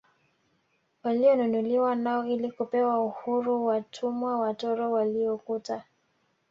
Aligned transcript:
Walionunuliwa 1.03 1.95
nao 1.95 2.25
ili 2.25 2.51
kupewa 2.51 2.99
uhuru 3.05 3.65
watumwa 3.65 4.39
watoro 4.39 4.91
waliokuta 4.91 5.83